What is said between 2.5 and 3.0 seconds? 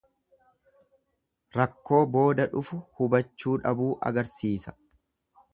dhufu